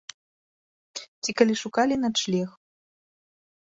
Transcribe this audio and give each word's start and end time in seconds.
Ці 1.23 1.31
калі 1.41 1.53
шукалі 1.65 1.95
начлег. 2.07 2.49